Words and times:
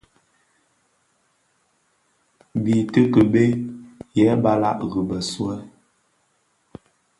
Biitiʼi 2.63 3.03
kibëë 3.13 3.51
yêê 4.15 4.33
balàg 4.43 4.79
rì 4.91 5.01
biswed. 5.09 5.61